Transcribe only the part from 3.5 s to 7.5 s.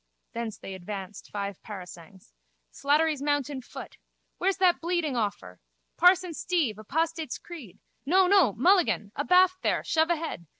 foot. Where's that bleeding awfur? Parson Steve, apostates'